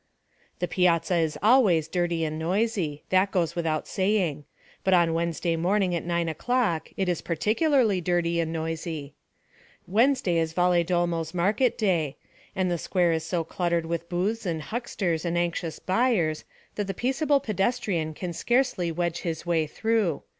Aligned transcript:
The 0.57 0.67
piazza 0.67 1.17
is 1.17 1.37
always 1.43 1.87
dirty 1.87 2.25
and 2.25 2.39
noisy 2.39 3.03
that 3.11 3.29
goes 3.29 3.55
without 3.55 3.87
saying 3.87 4.45
but 4.83 4.95
on 4.95 5.13
Wednesday 5.13 5.55
morning 5.55 5.93
at 5.93 6.03
nine 6.03 6.27
o'clock, 6.27 6.89
it 6.97 7.07
is 7.07 7.21
peculiarly 7.21 8.01
dirty 8.01 8.39
and 8.39 8.51
noisy. 8.51 9.13
Wednesday 9.85 10.37
is 10.39 10.53
Valedolmo's 10.53 11.35
market 11.35 11.77
day, 11.77 12.17
and 12.55 12.71
the 12.71 12.79
square 12.79 13.11
is 13.11 13.23
so 13.23 13.43
cluttered 13.43 13.85
with 13.85 14.09
booths 14.09 14.43
and 14.47 14.63
hucksters 14.63 15.23
and 15.23 15.37
anxious 15.37 15.77
buyers, 15.77 16.45
that 16.73 16.87
the 16.87 16.95
peaceable 16.95 17.39
pedestrian 17.39 18.15
can 18.15 18.33
scarcely 18.33 18.91
wedge 18.91 19.19
his 19.19 19.45
way 19.45 19.67
through. 19.67 20.23